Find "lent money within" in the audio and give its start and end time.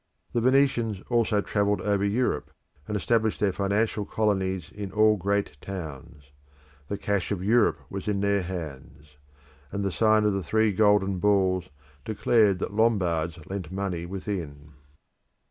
13.45-14.73